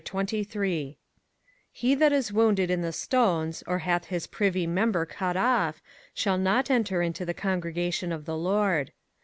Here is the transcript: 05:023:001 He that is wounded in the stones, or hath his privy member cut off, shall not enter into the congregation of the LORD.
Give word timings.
05:023:001 0.03 0.95
He 1.71 1.93
that 1.93 2.11
is 2.11 2.33
wounded 2.33 2.71
in 2.71 2.81
the 2.81 2.91
stones, 2.91 3.63
or 3.67 3.77
hath 3.77 4.05
his 4.05 4.25
privy 4.25 4.65
member 4.65 5.05
cut 5.05 5.37
off, 5.37 5.79
shall 6.15 6.39
not 6.39 6.71
enter 6.71 7.03
into 7.03 7.23
the 7.23 7.35
congregation 7.35 8.11
of 8.11 8.25
the 8.25 8.35
LORD. 8.35 8.93